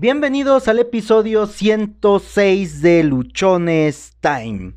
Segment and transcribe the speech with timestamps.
[0.00, 4.72] Bienvenidos al episodio 106 de Luchones Time.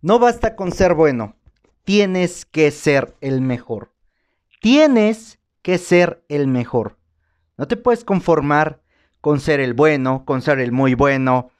[0.00, 1.36] No basta con ser bueno,
[1.84, 3.92] tienes que ser el mejor.
[4.62, 6.96] Tienes que ser el mejor.
[7.58, 8.80] No te puedes conformar
[9.20, 11.50] con ser el bueno, con ser el muy bueno.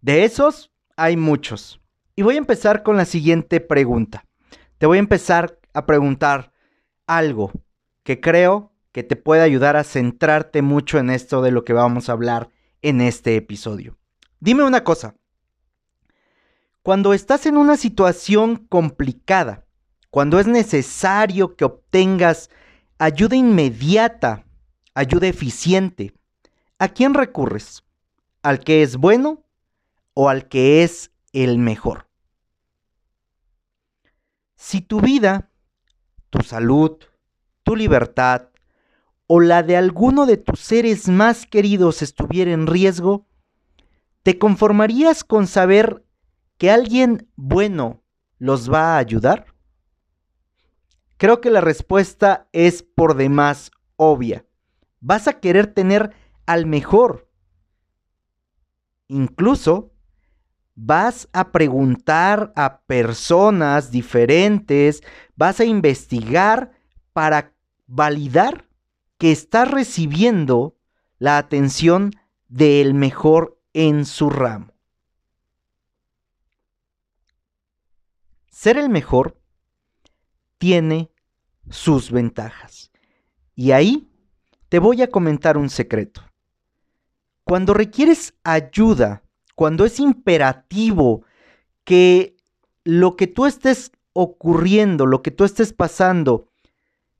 [0.00, 1.80] De esos hay muchos.
[2.16, 4.24] Y voy a empezar con la siguiente pregunta.
[4.78, 6.50] Te voy a empezar a preguntar
[7.06, 7.52] algo
[8.02, 12.08] que creo que te puede ayudar a centrarte mucho en esto de lo que vamos
[12.08, 12.50] a hablar
[12.82, 13.96] en este episodio.
[14.40, 15.14] Dime una cosa.
[16.82, 19.66] Cuando estás en una situación complicada,
[20.10, 22.50] cuando es necesario que obtengas
[22.98, 24.44] ayuda inmediata,
[24.94, 26.12] ayuda eficiente,
[26.78, 27.84] ¿a quién recurres?
[28.42, 29.44] ¿Al que es bueno
[30.14, 32.08] o al que es el mejor?
[34.56, 35.50] Si tu vida,
[36.30, 36.98] tu salud,
[37.62, 38.49] tu libertad,
[39.32, 43.28] o la de alguno de tus seres más queridos estuviera en riesgo,
[44.24, 46.04] ¿te conformarías con saber
[46.58, 48.02] que alguien bueno
[48.38, 49.54] los va a ayudar?
[51.16, 54.46] Creo que la respuesta es por demás obvia.
[54.98, 56.10] Vas a querer tener
[56.44, 57.30] al mejor.
[59.06, 59.92] Incluso
[60.74, 65.04] vas a preguntar a personas diferentes,
[65.36, 66.72] vas a investigar
[67.12, 67.54] para
[67.86, 68.69] validar
[69.20, 70.78] que está recibiendo
[71.18, 72.10] la atención
[72.48, 74.72] del mejor en su ramo.
[78.48, 79.38] Ser el mejor
[80.56, 81.10] tiene
[81.68, 82.92] sus ventajas.
[83.54, 84.08] Y ahí
[84.70, 86.22] te voy a comentar un secreto.
[87.44, 89.22] Cuando requieres ayuda,
[89.54, 91.26] cuando es imperativo
[91.84, 92.38] que
[92.84, 96.48] lo que tú estés ocurriendo, lo que tú estés pasando,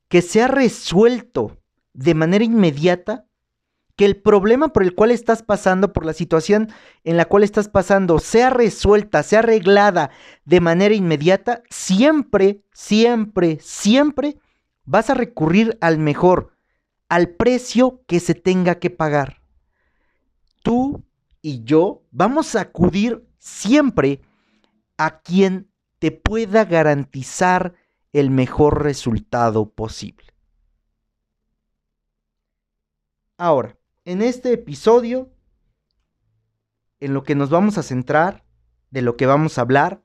[0.07, 1.60] que sea resuelto
[1.93, 3.25] de manera inmediata
[3.95, 6.69] que el problema por el cual estás pasando, por la situación
[7.03, 10.11] en la cual estás pasando, sea resuelta, sea arreglada
[10.45, 14.37] de manera inmediata, siempre, siempre, siempre
[14.85, 16.53] vas a recurrir al mejor,
[17.09, 19.41] al precio que se tenga que pagar.
[20.63, 21.03] Tú
[21.41, 24.21] y yo vamos a acudir siempre
[24.97, 25.69] a quien
[25.99, 27.75] te pueda garantizar
[28.13, 30.25] el mejor resultado posible.
[33.43, 33.75] Ahora,
[34.05, 35.31] en este episodio,
[36.99, 38.45] en lo que nos vamos a centrar,
[38.91, 40.03] de lo que vamos a hablar,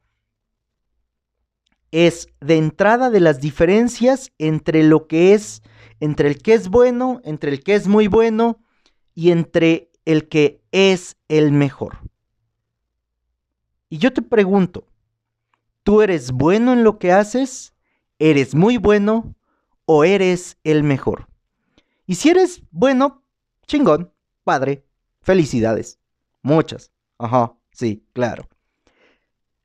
[1.91, 5.61] es de entrada de las diferencias entre lo que es,
[6.01, 8.59] entre el que es bueno, entre el que es muy bueno
[9.15, 11.99] y entre el que es el mejor.
[13.91, 14.87] Y yo te pregunto,
[15.83, 17.75] ¿tú eres bueno en lo que haces?
[18.19, 19.35] ¿Eres muy bueno
[19.85, 21.29] o eres el mejor?
[22.07, 23.25] Y si eres bueno,
[23.67, 24.13] Chingón,
[24.45, 24.85] padre,
[25.23, 25.99] felicidades.
[26.43, 26.93] Muchas.
[27.19, 28.49] Ajá, sí, claro.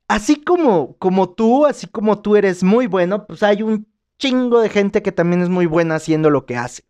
[0.08, 3.86] Así como, como tú, así como tú eres muy bueno, pues hay un
[4.18, 6.84] chingo de gente que también es muy buena haciendo lo que hace.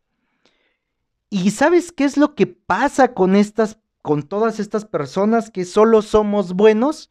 [1.30, 6.02] ¿Y sabes qué es lo que pasa con estas con todas estas personas que solo
[6.02, 7.10] somos buenos?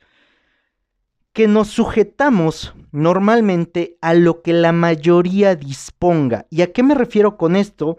[1.34, 6.46] Que nos sujetamos normalmente a lo que la mayoría disponga.
[6.50, 7.98] ¿Y a qué me refiero con esto?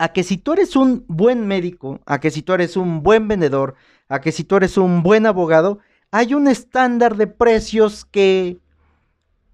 [0.00, 3.28] A que si tú eres un buen médico, a que si tú eres un buen
[3.28, 3.74] vendedor,
[4.08, 5.80] a que si tú eres un buen abogado,
[6.10, 8.60] hay un estándar de precios que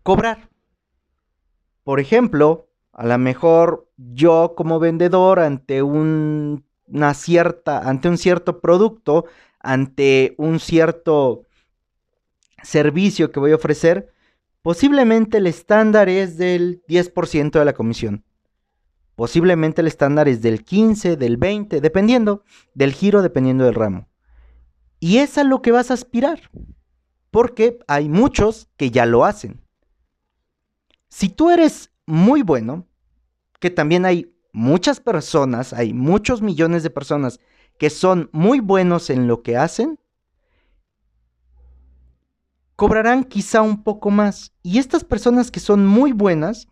[0.05, 0.49] cobrar.
[1.83, 6.63] Por ejemplo, a lo mejor yo como vendedor ante una
[7.15, 9.25] cierta, ante un cierto producto,
[9.59, 11.43] ante un cierto
[12.63, 14.13] servicio que voy a ofrecer,
[14.63, 18.23] posiblemente el estándar es del 10% de la comisión.
[19.17, 22.45] Posiblemente el estándar es del 15, del 20, dependiendo
[22.75, 24.09] del giro, dependiendo del ramo.
[25.01, 26.51] Y es a lo que vas a aspirar,
[27.31, 29.63] porque hay muchos que ya lo hacen.
[31.09, 32.87] Si tú eres muy bueno,
[33.59, 37.41] que también hay muchas personas, hay muchos millones de personas
[37.79, 39.99] que son muy buenos en lo que hacen,
[42.77, 44.53] cobrarán quizá un poco más.
[44.63, 46.69] Y estas personas que son muy buenas,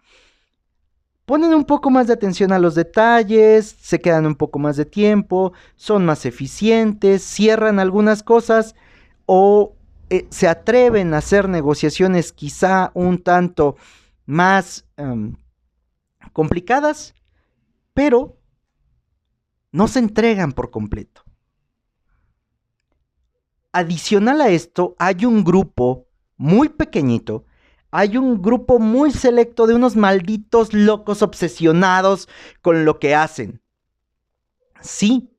[1.25, 4.85] ponen un poco más de atención a los detalles, se quedan un poco más de
[4.85, 8.75] tiempo, son más eficientes, cierran algunas cosas
[9.27, 9.75] o
[10.11, 13.77] eh, se atreven a hacer negociaciones quizá un tanto
[14.27, 15.37] más em,
[16.33, 17.15] complicadas,
[17.95, 18.39] pero
[19.73, 21.23] no se entregan por completo.
[23.73, 26.07] Adicional a esto, hay un grupo
[26.37, 27.45] muy pequeñito
[27.97, 32.29] hay un grupo muy selecto de unos malditos locos obsesionados
[32.61, 33.61] con lo que hacen.
[34.81, 35.31] Sí,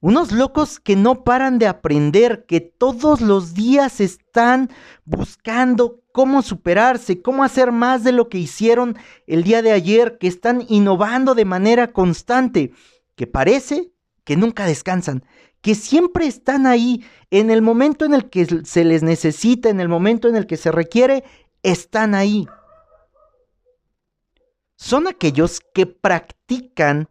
[0.00, 4.68] Unos locos que no paran de aprender, que todos los días están
[5.06, 10.26] buscando cómo superarse, cómo hacer más de lo que hicieron el día de ayer, que
[10.26, 12.72] están innovando de manera constante,
[13.16, 13.92] que parece
[14.24, 15.24] que nunca descansan,
[15.62, 19.88] que siempre están ahí en el momento en el que se les necesita, en el
[19.88, 21.24] momento en el que se requiere,
[21.64, 22.46] están ahí.
[24.76, 27.08] Son aquellos que practican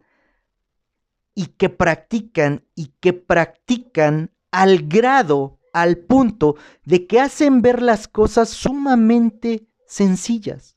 [1.34, 6.54] y que practican y que practican al grado, al punto
[6.84, 10.76] de que hacen ver las cosas sumamente sencillas.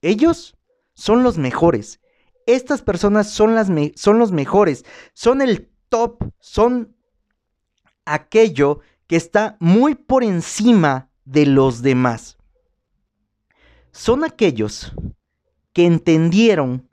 [0.00, 0.56] Ellos
[0.94, 2.00] son los mejores.
[2.46, 4.84] Estas personas son, las son los mejores.
[5.14, 6.22] Son el top.
[6.38, 6.96] Son
[8.04, 12.35] aquello que está muy por encima de los demás.
[13.96, 14.92] Son aquellos
[15.72, 16.90] que entendieron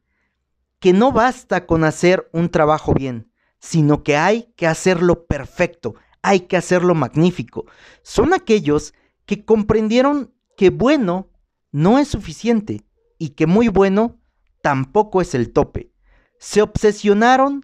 [0.79, 3.29] que no basta con hacer un trabajo bien,
[3.59, 7.65] sino que hay que hacerlo perfecto, hay que hacerlo magnífico.
[8.03, 8.93] Son aquellos
[9.25, 11.27] que comprendieron que bueno
[11.73, 12.85] no es suficiente
[13.17, 14.17] y que muy bueno
[14.61, 15.91] tampoco es el tope.
[16.39, 17.63] Se obsesionaron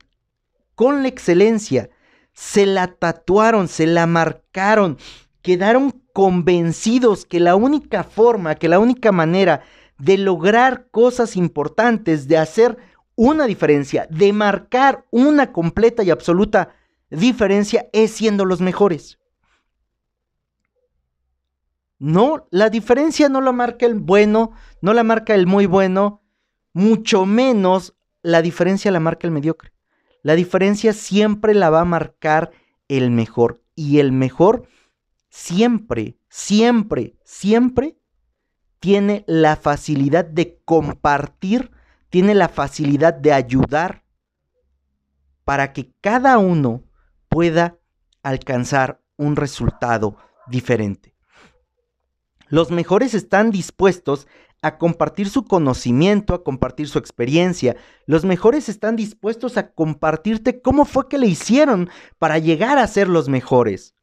[0.76, 1.90] con la excelencia,
[2.34, 4.98] se la tatuaron, se la marcaron,
[5.42, 9.62] quedaron convencidos que la única forma, que la única manera
[9.98, 12.78] de lograr cosas importantes, de hacer
[13.16, 16.70] una diferencia, de marcar una completa y absoluta
[17.10, 19.20] diferencia es siendo los mejores.
[22.00, 24.52] No, la diferencia no la marca el bueno,
[24.82, 26.24] no la marca el muy bueno,
[26.72, 29.74] mucho menos la diferencia la marca el mediocre.
[30.24, 32.52] La diferencia siempre la va a marcar
[32.88, 33.62] el mejor.
[33.76, 34.68] Y el mejor
[35.40, 37.98] siempre, siempre, siempre
[38.80, 41.72] tiene la facilidad de compartir
[42.10, 44.04] tiene la facilidad de ayudar
[45.46, 46.84] para que cada uno
[47.30, 47.78] pueda
[48.24, 51.16] alcanzar un resultado diferente.
[52.48, 54.28] Los mejores están dispuestos
[54.62, 57.78] a compartir su conocimiento, a compartir su experiencia.
[58.06, 63.08] Los mejores están dispuestos a compartirte cómo fue que le hicieron para llegar a ser
[63.08, 63.96] los mejores.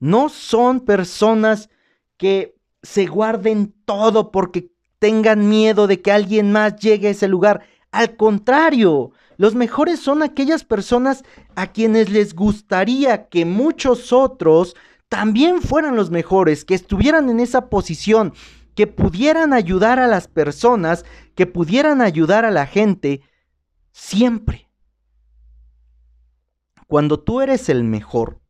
[0.00, 1.68] No son personas
[2.16, 7.62] que se guarden todo porque tengan miedo de que alguien más llegue a ese lugar.
[7.92, 11.24] Al contrario, los mejores son aquellas personas
[11.54, 14.76] a quienes les gustaría que muchos otros
[15.08, 18.32] también fueran los mejores, que estuvieran en esa posición,
[18.74, 21.04] que pudieran ayudar a las personas,
[21.34, 23.22] que pudieran ayudar a la gente
[23.92, 24.68] siempre.
[26.86, 28.40] Cuando tú eres el mejor,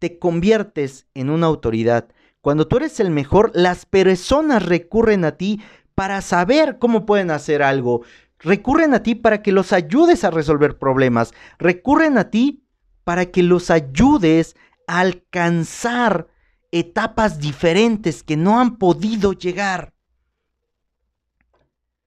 [0.00, 2.08] te conviertes en una autoridad,
[2.40, 5.60] cuando tú eres el mejor, las personas recurren a ti
[5.94, 8.02] para saber cómo pueden hacer algo.
[8.38, 11.34] Recurren a ti para que los ayudes a resolver problemas.
[11.58, 12.64] Recurren a ti
[13.04, 14.56] para que los ayudes
[14.86, 16.28] a alcanzar
[16.72, 19.92] etapas diferentes que no han podido llegar.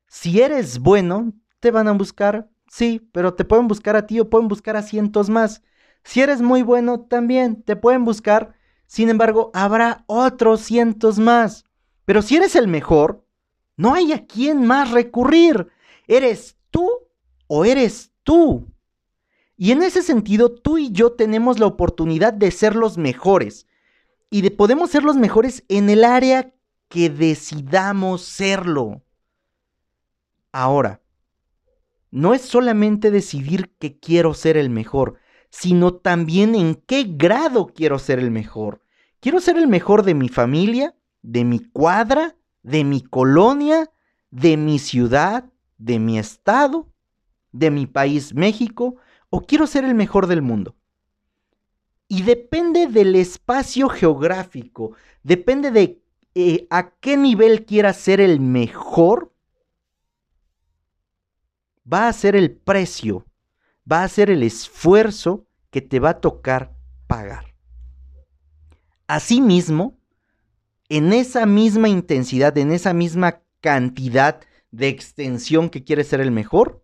[0.07, 4.30] Si eres bueno, te van a buscar, sí, pero te pueden buscar a ti o
[4.30, 5.62] pueden buscar a cientos más.
[6.03, 8.55] Si eres muy bueno, también te pueden buscar
[8.94, 11.65] sin embargo, habrá otros cientos más.
[12.05, 13.25] Pero si eres el mejor,
[13.75, 15.67] no hay a quién más recurrir.
[16.05, 16.88] ¿Eres tú
[17.47, 18.71] o eres tú?
[19.57, 23.65] Y en ese sentido, tú y yo tenemos la oportunidad de ser los mejores.
[24.29, 26.53] Y de podemos ser los mejores en el área
[26.88, 29.01] que decidamos serlo.
[30.51, 31.01] Ahora,
[32.12, 35.17] no es solamente decidir que quiero ser el mejor,
[35.53, 38.81] sino también en qué grado quiero ser el mejor.
[39.19, 43.91] Quiero ser el mejor de mi familia, de mi cuadra, de mi colonia,
[44.31, 45.45] de mi ciudad,
[45.77, 46.91] de mi estado,
[47.51, 48.95] de mi país México,
[49.29, 50.75] o quiero ser el mejor del mundo.
[52.07, 56.01] Y depende del espacio geográfico, depende de
[56.33, 59.31] eh, a qué nivel quieras ser el mejor,
[61.86, 63.27] va a ser el precio,
[63.90, 66.75] va a ser el esfuerzo que te va a tocar
[67.08, 67.54] pagar.
[69.08, 70.00] Asimismo,
[70.90, 74.40] en esa misma intensidad, en esa misma cantidad
[74.72, 76.84] de extensión que quieres ser el mejor,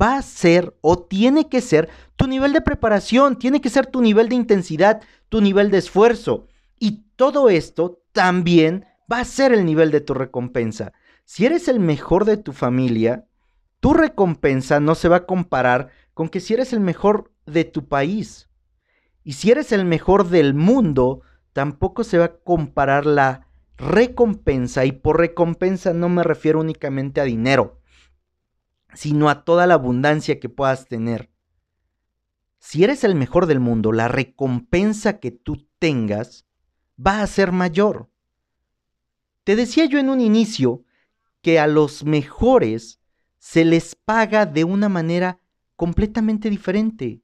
[0.00, 4.00] va a ser o tiene que ser tu nivel de preparación, tiene que ser tu
[4.00, 6.48] nivel de intensidad, tu nivel de esfuerzo.
[6.78, 10.92] Y todo esto también va a ser el nivel de tu recompensa.
[11.24, 13.26] Si eres el mejor de tu familia,
[13.80, 17.86] tu recompensa no se va a comparar con que si eres el mejor de tu
[17.88, 18.48] país.
[19.24, 24.92] Y si eres el mejor del mundo, tampoco se va a comparar la recompensa, y
[24.92, 27.80] por recompensa no me refiero únicamente a dinero,
[28.94, 31.30] sino a toda la abundancia que puedas tener.
[32.60, 36.46] si eres el mejor del mundo, la recompensa que tú tengas
[36.98, 38.08] va a ser mayor.
[39.44, 40.82] Te decía yo en un inicio
[41.42, 43.00] que a los mejores
[43.38, 45.40] se les paga de una manera
[45.76, 47.22] completamente diferente.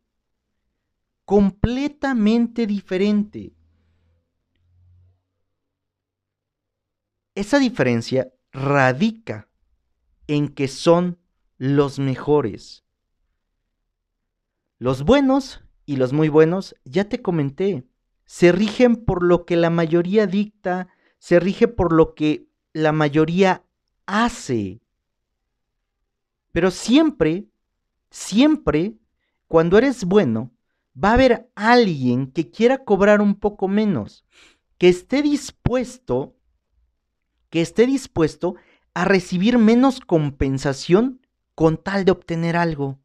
[1.24, 3.54] Completamente diferente.
[7.34, 9.48] Esa diferencia radica
[10.26, 11.18] en que son
[11.58, 12.84] los mejores.
[14.78, 17.86] Los buenos y los muy buenos, ya te comenté,
[18.24, 20.88] se rigen por lo que la mayoría dicta,
[21.18, 23.64] se rige por lo que la mayoría
[24.06, 24.80] hace.
[26.52, 27.48] Pero siempre,
[28.10, 28.94] siempre,
[29.48, 30.52] cuando eres bueno,
[31.02, 34.24] va a haber alguien que quiera cobrar un poco menos,
[34.78, 36.36] que esté dispuesto,
[37.48, 38.56] que esté dispuesto
[38.94, 43.00] a recibir menos compensación con tal de obtener algo,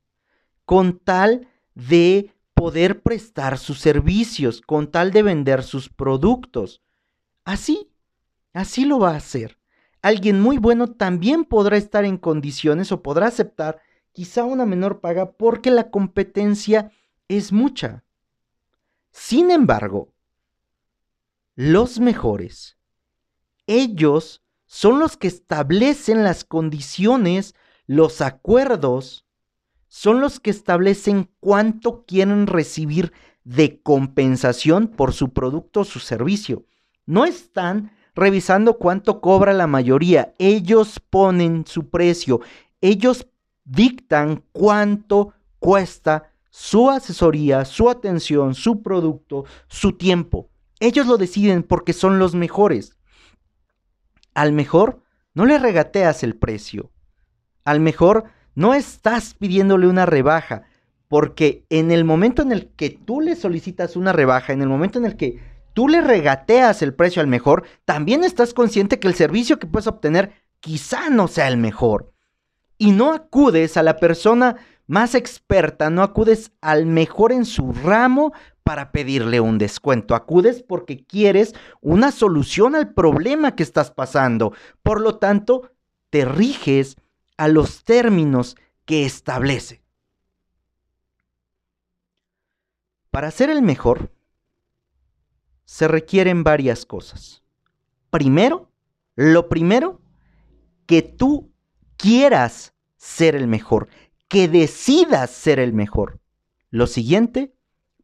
[0.65, 6.81] con tal de poder prestar sus servicios, con tal de vender sus productos.
[7.43, 7.91] Así,
[8.53, 9.59] así lo va a hacer.
[10.01, 13.81] Alguien muy bueno también podrá estar en condiciones o podrá aceptar
[14.15, 16.89] quizá una menor paga porque la competencia
[17.27, 18.05] es mucha.
[19.11, 20.13] Sin embargo,
[21.53, 22.77] los mejores,
[23.67, 27.55] ellos son los que establecen las condiciones,
[27.87, 29.25] los acuerdos,
[29.89, 33.11] son los que establecen cuánto quieren recibir
[33.43, 36.65] de compensación por su producto o su servicio.
[37.05, 42.39] No están revisando cuánto cobra la mayoría, ellos ponen su precio,
[42.79, 43.27] ellos
[43.65, 50.49] dictan cuánto cuesta su asesoría, su atención, su producto, su tiempo.
[50.79, 52.97] Ellos lo deciden porque son los mejores.
[54.33, 55.01] Al mejor
[55.33, 56.91] no le regateas el precio.
[57.65, 60.63] Al mejor no estás pidiéndole una rebaja,
[61.09, 64.97] porque en el momento en el que tú le solicitas una rebaja, en el momento
[64.97, 65.41] en el que
[65.73, 69.87] tú le regateas el precio al mejor, también estás consciente que el servicio que puedes
[69.87, 70.31] obtener
[70.61, 72.14] quizá no sea el mejor.
[72.77, 78.33] Y no acudes a la persona más experta, no acudes al mejor en su ramo
[78.63, 80.15] para pedirle un descuento.
[80.15, 84.53] Acudes porque quieres una solución al problema que estás pasando.
[84.83, 85.71] Por lo tanto,
[86.09, 86.97] te riges
[87.37, 88.55] a los términos
[88.85, 89.83] que establece.
[93.11, 94.11] Para ser el mejor,
[95.63, 97.43] se requieren varias cosas.
[98.09, 98.71] Primero,
[99.15, 100.01] lo primero,
[100.85, 101.51] que tú
[101.97, 103.89] quieras ser el mejor,
[104.27, 106.19] que decidas ser el mejor.
[106.69, 107.55] Lo siguiente,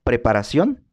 [0.03, 0.83] preparación,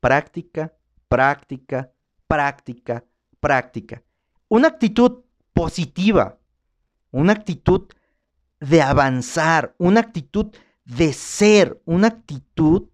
[0.00, 0.74] práctica,
[1.08, 1.92] práctica,
[2.26, 3.04] práctica,
[3.40, 4.02] práctica.
[4.48, 6.38] Una actitud positiva,
[7.10, 7.88] una actitud
[8.60, 12.88] de avanzar, una actitud de ser, una actitud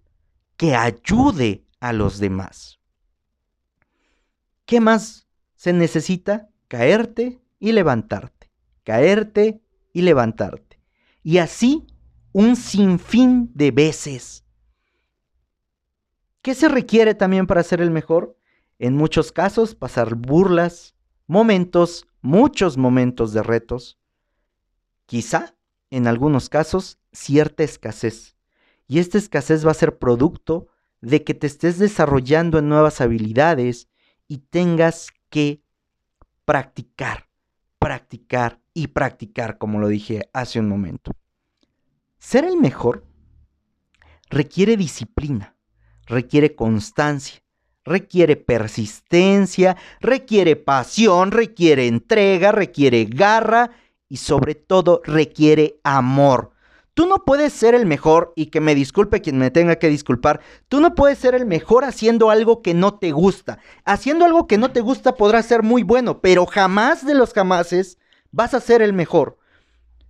[0.57, 2.81] que ayude a los demás.
[4.65, 6.51] ¿Qué más se necesita?
[6.69, 8.38] Caerte y levantarte,
[8.89, 9.61] caerte
[9.93, 10.81] y levantarte.
[11.23, 11.87] Y así
[12.33, 14.47] un sinfín de veces.
[16.41, 18.39] ¿Qué se requiere también para ser el mejor?
[18.79, 20.95] En muchos casos, pasar burlas,
[21.27, 23.99] momentos, muchos momentos de retos,
[25.05, 25.55] quizá,
[25.91, 28.37] en algunos casos, cierta escasez.
[28.87, 30.69] Y esta escasez va a ser producto
[31.03, 33.91] de que te estés desarrollando en nuevas habilidades
[34.29, 35.63] y tengas que
[36.47, 37.29] practicar,
[37.79, 41.11] practicar y practicar, como lo dije hace un momento.
[42.19, 43.05] Ser el mejor
[44.31, 45.57] requiere disciplina,
[46.07, 47.43] requiere constancia,
[47.85, 53.71] requiere persistencia, requiere pasión, requiere entrega, requiere garra
[54.09, 56.53] y sobre todo requiere amor.
[56.95, 60.41] Tú no puedes ser el mejor, y que me disculpe quien me tenga que disculpar,
[60.69, 63.59] tú no puedes ser el mejor haciendo algo que no te gusta.
[63.85, 67.99] Haciendo algo que no te gusta podrás ser muy bueno, pero jamás de los jamases
[68.31, 69.39] vas a ser el mejor.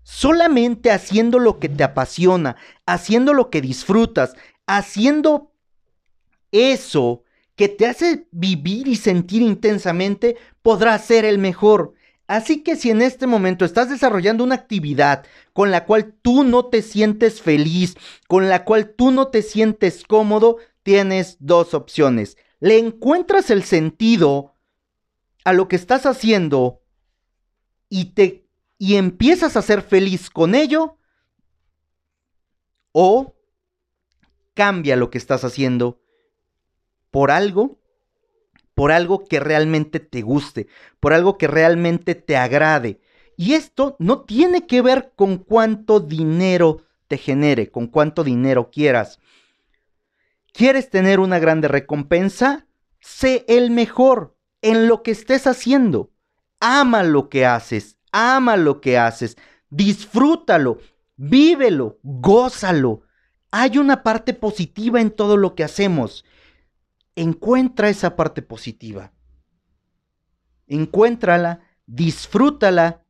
[0.02, 2.56] Solamente haciendo lo que te apasiona,
[2.86, 4.34] haciendo lo que disfrutas,
[4.66, 5.52] haciendo
[6.50, 7.22] eso
[7.56, 11.94] que te hace vivir y sentir intensamente, podrás ser el mejor.
[12.28, 16.66] Así que si en este momento estás desarrollando una actividad con la cual tú no
[16.66, 17.96] te sientes feliz,
[18.28, 22.36] con la cual tú no te sientes cómodo, tienes dos opciones.
[22.60, 24.54] Le encuentras el sentido
[25.44, 26.82] a lo que estás haciendo
[27.88, 28.44] y te
[28.78, 30.96] y empiezas a ser feliz con ello
[32.92, 33.34] o
[34.54, 36.00] cambia lo que estás haciendo
[37.10, 37.78] por algo
[38.78, 40.68] por algo que realmente te guste,
[41.00, 43.00] por algo que realmente te agrade.
[43.36, 49.18] Y esto no tiene que ver con cuánto dinero te genere, con cuánto dinero quieras.
[50.52, 52.68] ¿Quieres tener una grande recompensa?
[53.00, 56.12] Sé el mejor en lo que estés haciendo.
[56.60, 59.36] Ama lo que haces, ama lo que haces,
[59.70, 60.78] disfrútalo,
[61.16, 63.02] vívelo, gózalo.
[63.50, 66.24] Hay una parte positiva en todo lo que hacemos.
[67.16, 69.12] Encuentra esa parte positiva.
[70.66, 73.04] Encuéntrala, disfrútala,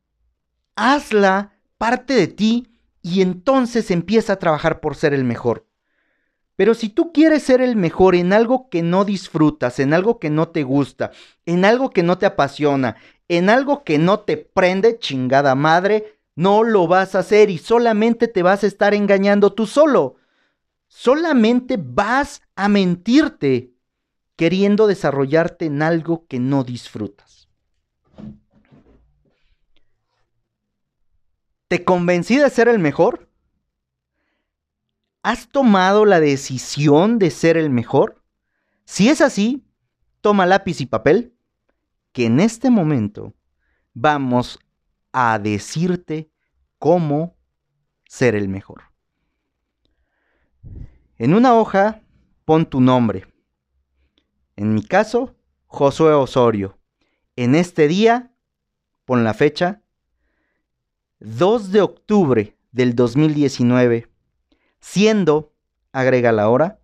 [0.75, 5.68] hazla parte de ti y entonces empieza a trabajar por ser el mejor.
[6.59, 10.29] Pero si tú quieres ser el mejor en algo que no disfrutas, en algo que
[10.29, 11.11] no te gusta,
[11.45, 12.97] en algo que no te apasiona,
[13.29, 18.27] en algo que no te prende, chingada madre, no lo vas a hacer y solamente
[18.27, 20.17] te vas a estar engañando tú solo.
[20.89, 23.71] Solamente vas a mentirte
[24.35, 27.47] queriendo desarrollarte en algo que no disfrutas.
[31.69, 33.28] ¿Te convencí de ser el mejor?
[35.21, 38.23] ¿Has tomado la decisión de ser el mejor?
[38.85, 39.65] Si es así,
[40.21, 41.35] toma lápiz y papel,
[42.13, 43.33] que en este momento
[43.93, 44.59] vamos
[45.11, 46.31] a decirte
[46.77, 47.37] cómo
[48.07, 48.83] ser el mejor.
[51.17, 52.01] En una hoja
[52.45, 53.27] pon tu nombre.
[54.55, 55.35] En mi caso,
[55.67, 56.79] Josué Osorio.
[57.35, 58.33] En este día,
[59.05, 59.83] pon la fecha,
[61.19, 64.08] 2 de octubre del 2019,
[64.79, 65.53] siendo,
[65.91, 66.79] agrega la hora,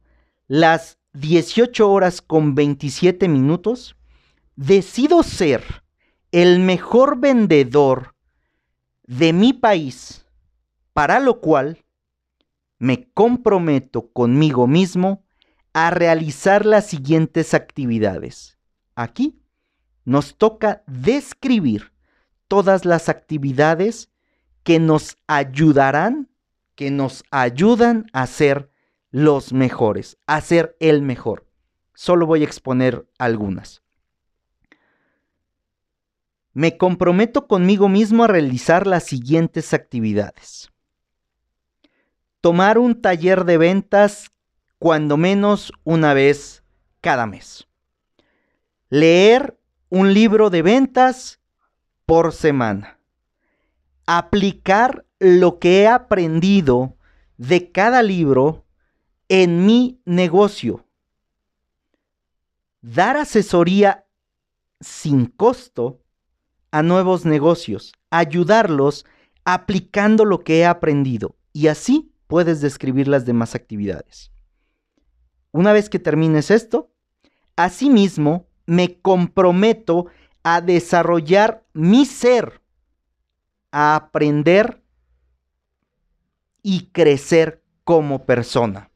[0.47, 3.95] las 18 horas con 27 minutos,
[4.55, 5.83] decido ser
[6.31, 8.15] el mejor vendedor
[9.07, 10.25] de mi país,
[10.93, 11.85] para lo cual
[12.77, 15.23] me comprometo conmigo mismo
[15.73, 18.57] a realizar las siguientes actividades.
[18.95, 19.39] Aquí
[20.05, 21.91] nos toca describir
[22.47, 24.09] todas las actividades
[24.63, 26.29] que nos ayudarán,
[26.75, 28.69] que nos ayudan a ser
[29.11, 31.47] los mejores, a ser el mejor.
[31.93, 33.81] Solo voy a exponer algunas.
[36.53, 40.71] Me comprometo conmigo mismo a realizar las siguientes actividades.
[42.41, 44.31] Tomar un taller de ventas
[44.77, 46.63] cuando menos una vez
[47.01, 47.67] cada mes.
[48.89, 49.57] Leer
[49.89, 51.39] un libro de ventas
[52.05, 52.95] por semana
[54.05, 56.97] aplicar lo que he aprendido
[57.37, 58.65] de cada libro
[59.29, 60.85] en mi negocio.
[62.81, 64.05] Dar asesoría
[64.79, 66.01] sin costo
[66.71, 69.05] a nuevos negocios, ayudarlos
[69.43, 74.31] aplicando lo que he aprendido y así puedes describir las demás actividades.
[75.51, 76.91] Una vez que termines esto,
[77.55, 80.07] asimismo me comprometo
[80.43, 82.61] a desarrollar mi ser
[83.71, 84.84] a aprender
[86.67, 88.89] y crecer como persona,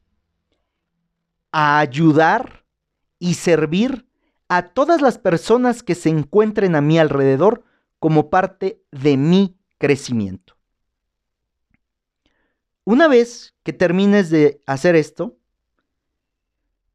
[1.52, 2.64] a ayudar
[3.20, 4.08] y servir
[4.48, 7.62] a todas las personas que se encuentren a mi alrededor
[8.00, 10.56] como parte de mi crecimiento.
[12.82, 15.38] Una vez que termines de hacer esto,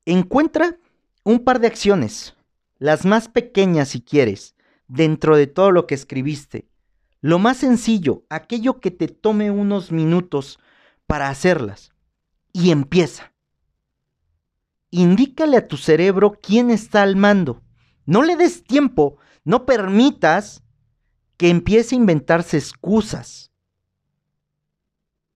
[0.03, 0.77] encuentra
[1.23, 2.35] un par de acciones,
[2.79, 4.57] las más pequeñas si quieres,
[4.89, 6.67] dentro de todo lo que escribiste,
[7.21, 10.59] lo más sencillo, aquello que te tome unos minutos
[11.07, 11.93] para hacerlas.
[12.51, 13.33] Y empieza.
[14.91, 17.61] Indícale a tu cerebro quién está al mando.
[18.05, 20.63] No le des tiempo, no permitas
[21.37, 23.51] que empiece a inventarse excusas.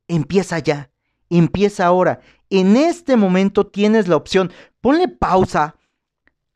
[0.08, 0.91] Empieza ya,
[1.29, 2.21] empieza ahora.
[2.49, 4.51] En este momento tienes la opción.
[4.82, 5.75] Ponle pausa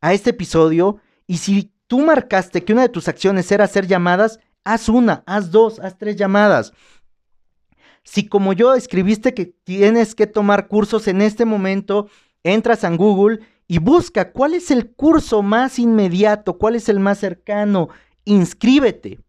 [0.01, 4.39] a este episodio y si tú marcaste que una de tus acciones era hacer llamadas,
[4.63, 6.73] haz una, haz dos, haz tres llamadas.
[8.03, 12.07] Si como yo escribiste que tienes que tomar cursos en este momento,
[12.43, 17.19] entras en Google y busca cuál es el curso más inmediato, cuál es el más
[17.19, 17.89] cercano,
[18.25, 19.19] inscríbete.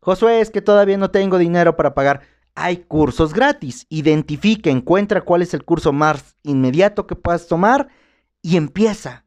[0.00, 2.22] Josué, es que todavía no tengo dinero para pagar.
[2.54, 3.86] Hay cursos gratis.
[3.90, 7.88] Identifica, encuentra cuál es el curso más inmediato que puedas tomar
[8.40, 9.26] y empieza.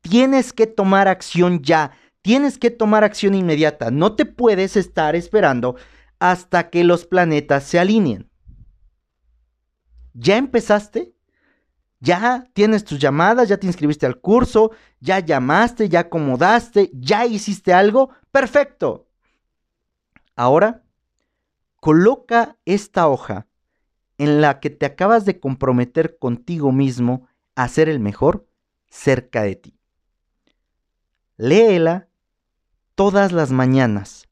[0.00, 3.90] Tienes que tomar acción ya tienes que tomar acción inmediata.
[3.90, 5.76] No te puedes estar esperando
[6.22, 8.30] hasta que los planetas se alineen.
[10.14, 11.16] ¿Ya empezaste?
[11.98, 13.48] ¿Ya tienes tus llamadas?
[13.48, 14.70] ¿Ya te inscribiste al curso?
[15.00, 15.88] ¿Ya llamaste?
[15.88, 16.92] ¿Ya acomodaste?
[16.94, 18.10] ¿Ya hiciste algo?
[18.30, 19.08] Perfecto.
[20.36, 20.84] Ahora,
[21.80, 23.48] coloca esta hoja
[24.16, 28.46] en la que te acabas de comprometer contigo mismo a ser el mejor
[28.88, 29.76] cerca de ti.
[31.36, 32.06] Léela
[32.94, 34.28] todas las mañanas.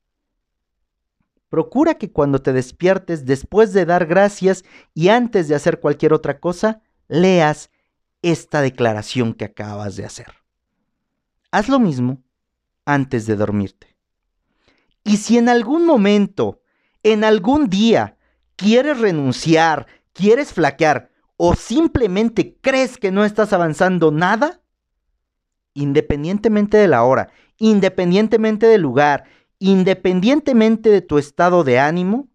[1.51, 6.39] Procura que cuando te despiertes, después de dar gracias y antes de hacer cualquier otra
[6.39, 7.71] cosa, leas
[8.23, 10.29] esta declaración que acabas de hacer.
[11.51, 12.23] Haz lo mismo
[12.85, 13.97] antes de dormirte.
[15.03, 16.63] Y si en algún momento,
[17.03, 18.17] en algún día,
[18.55, 24.61] quieres renunciar, quieres flaquear o simplemente crees que no estás avanzando nada,
[25.75, 29.25] independientemente de la hora, independientemente del lugar,
[29.61, 32.29] independientemente de tu estado de ánimo,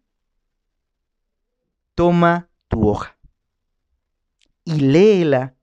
[1.96, 3.18] toma tu hoja
[4.64, 5.56] y léela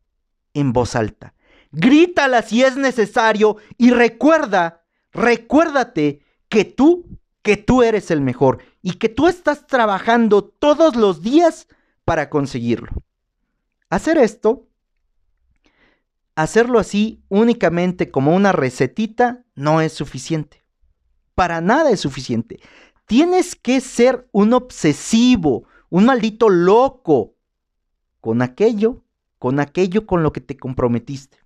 [0.52, 1.34] en voz alta.
[1.70, 8.94] Grítala si es necesario y recuerda, recuérdate que tú, que tú eres el mejor y
[8.94, 11.68] que tú estás trabajando todos los días
[12.04, 12.90] para conseguirlo.
[13.88, 14.68] Hacer esto,
[16.34, 20.61] hacerlo así únicamente como una recetita no es suficiente.
[21.34, 22.60] Para nada es suficiente.
[23.06, 27.34] Tienes que ser un obsesivo, un maldito loco
[28.20, 29.02] con aquello,
[29.38, 31.38] con aquello con lo que te comprometiste.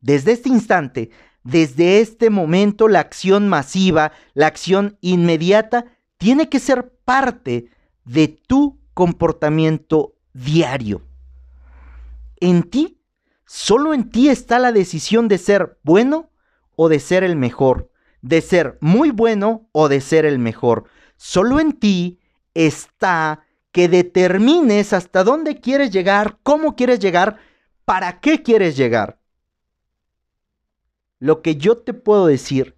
[0.00, 1.10] Desde este instante,
[1.42, 5.86] desde este momento, la acción masiva, la acción inmediata,
[6.18, 7.70] tiene que ser parte
[8.04, 11.02] de tu comportamiento diario.
[12.40, 13.02] En ti,
[13.46, 16.30] solo en ti está la decisión de ser bueno
[16.76, 17.89] o de ser el mejor,
[18.22, 20.84] de ser muy bueno o de ser el mejor.
[21.16, 22.20] Solo en ti
[22.54, 27.38] está que determines hasta dónde quieres llegar, cómo quieres llegar,
[27.84, 29.20] para qué quieres llegar.
[31.18, 32.76] Lo que yo te puedo decir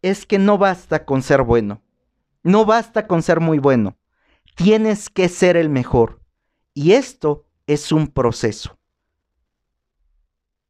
[0.00, 1.82] es que no basta con ser bueno,
[2.42, 3.98] no basta con ser muy bueno,
[4.56, 6.20] tienes que ser el mejor.
[6.74, 8.78] Y esto es un proceso.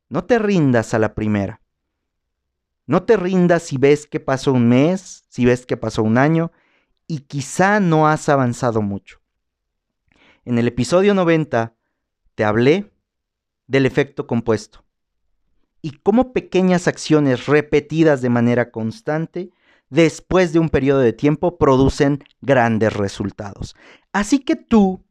[0.09, 1.62] No te rindas a la primera.
[2.87, 6.53] No te rindas si ves que pasó un mes, si ves que pasó un año
[7.07, 9.21] y quizá no has avanzado mucho.
[10.45, 11.75] En el episodio 90
[12.35, 12.93] te hablé
[13.67, 14.85] del efecto compuesto
[15.81, 19.51] y cómo pequeñas acciones repetidas de manera constante
[19.91, 23.77] después de un periodo de tiempo producen grandes resultados.
[24.13, 25.05] Así que tú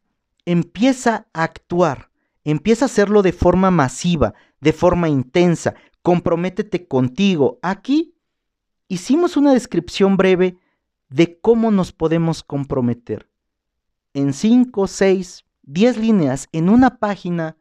[0.45, 2.09] empieza a actuar,
[2.43, 7.59] empieza a hacerlo de forma masiva, de forma intensa, comprométete contigo.
[7.61, 8.15] Aquí
[8.87, 10.57] hicimos una descripción breve
[11.09, 13.31] de cómo nos podemos comprometer
[14.13, 17.57] en 5, 6, 10 líneas en una página,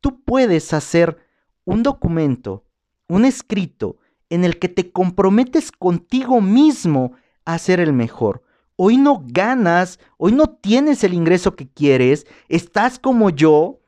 [0.00, 1.18] tú puedes hacer
[1.64, 2.64] un documento,
[3.08, 3.96] un escrito
[4.30, 7.12] en el que te comprometes contigo mismo
[7.44, 8.44] a ser el mejor.
[8.76, 13.80] Hoy no ganas, hoy no tienes el ingreso que quieres, estás como yo,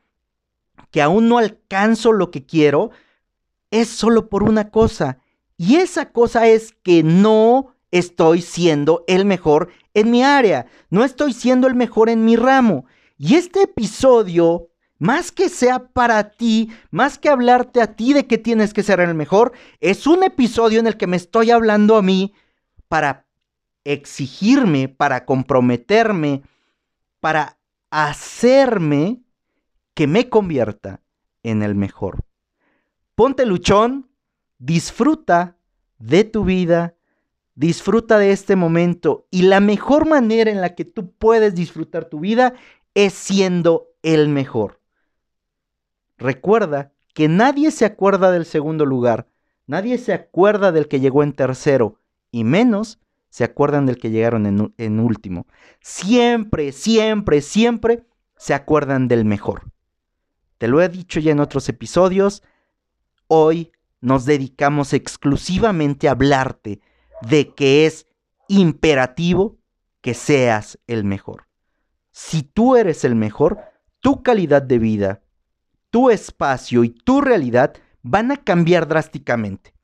[0.91, 2.91] que aún no alcanzo lo que quiero,
[3.71, 5.19] es solo por una cosa.
[5.57, 11.33] Y esa cosa es que no estoy siendo el mejor en mi área, no estoy
[11.33, 12.87] siendo el mejor en mi ramo.
[13.19, 18.39] Y este episodio, más que sea para ti, más que hablarte a ti de que
[18.39, 22.03] tienes que ser el mejor, es un episodio en el que me estoy hablando a
[22.03, 22.33] mí
[22.89, 23.27] para
[23.85, 26.43] exigirme, para comprometerme,
[27.21, 27.59] para
[27.91, 29.21] hacerme
[29.95, 31.01] que me convierta
[31.43, 32.25] en el mejor.
[33.21, 34.09] Ponte luchón,
[34.59, 35.59] disfruta
[35.99, 36.95] de tu vida,
[37.55, 42.21] Disfruta de este momento y la mejor manera en la que tú puedes disfrutar tu
[42.21, 42.55] vida
[42.95, 44.81] es siendo el mejor.
[46.17, 49.29] Recuerda que nadie se acuerda del segundo lugar,
[49.67, 54.47] nadie se acuerda del que llegó en tercero y menos se acuerdan del que llegaron
[54.47, 55.47] en, en último.
[55.83, 58.07] Siempre, siempre, siempre
[58.39, 59.71] se acuerdan del mejor.
[60.57, 62.43] Te lo he dicho ya en otros episodios,
[63.33, 66.81] hoy nos dedicamos exclusivamente a hablarte
[67.23, 68.07] de que es
[68.49, 69.59] imperativo
[70.01, 71.47] que seas el mejor.
[72.11, 73.61] Si tú eres el mejor,
[74.01, 75.23] tu calidad de vida,
[75.91, 79.75] tu espacio y tu realidad van a cambiar drásticamente.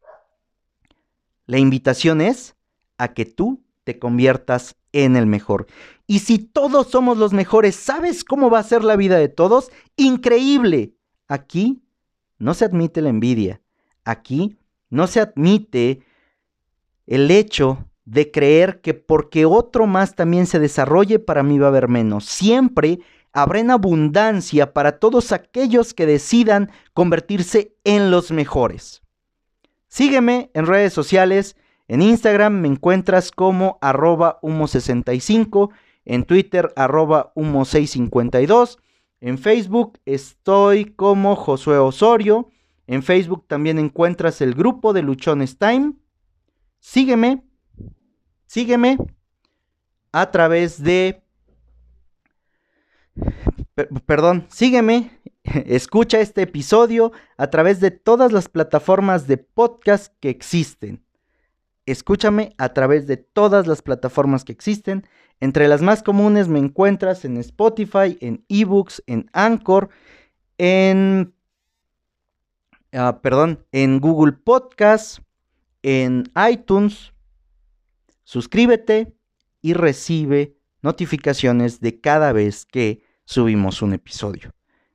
[1.47, 2.57] La invitación es
[2.99, 5.69] a que tú te conviertas en el mejor.
[6.09, 9.71] Y si todos somos los mejores, ¿sabes cómo va a ser la vida de todos?
[9.97, 10.97] Increíble.
[11.29, 11.86] Aquí
[12.39, 13.61] no se admite la envidia.
[14.05, 14.59] Aquí
[14.91, 16.03] no se admite
[17.07, 21.71] el hecho de creer que porque otro más también se desarrolle, para mí va a
[21.71, 22.25] haber menos.
[22.25, 23.01] Siempre
[23.33, 29.03] habrá en abundancia para todos aquellos que decidan convertirse en los mejores.
[29.89, 31.57] Sígueme en redes sociales.
[31.89, 35.71] En Instagram me encuentras como arroba humo65,
[36.05, 38.79] en Twitter arroba humo652,
[39.21, 42.51] en Facebook estoy como Josué Osorio,
[42.87, 45.95] en Facebook también encuentras el grupo de Luchones Time
[46.87, 47.43] sígueme,
[48.47, 48.97] sígueme
[50.13, 51.23] a través de,
[54.07, 55.11] perdón, sígueme
[55.67, 61.05] escucha este episodio a través de todas las plataformas de podcast que existen.
[61.87, 65.07] Escúchame a través de todas las plataformas que existen.
[65.39, 69.89] Entre las más comunes me encuentras en Spotify, en eBooks, en Anchor,
[70.59, 71.33] en...
[72.93, 75.21] Ah, perdón, en Google Podcast,
[75.83, 77.13] en iTunes.
[78.25, 79.15] Suscríbete
[79.63, 84.53] y recibe notificaciones de cada vez que subimos un episodio.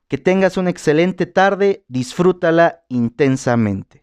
[0.08, 4.01] Que tengas una excelente tarde, disfrútala intensamente.